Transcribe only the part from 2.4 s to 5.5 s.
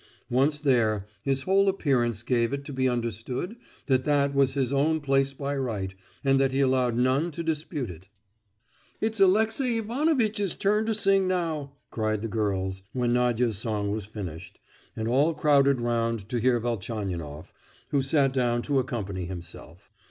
it to be understood that that was his own place